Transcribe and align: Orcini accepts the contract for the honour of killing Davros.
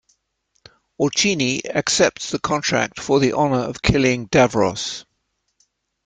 Orcini 0.99 1.63
accepts 1.67 2.31
the 2.31 2.39
contract 2.39 2.99
for 2.99 3.19
the 3.19 3.33
honour 3.33 3.59
of 3.59 3.83
killing 3.83 4.27
Davros. 4.29 5.05